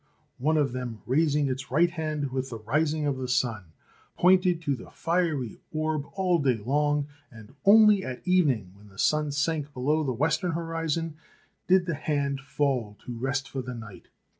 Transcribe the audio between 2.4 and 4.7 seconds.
the rising of the sun, pointed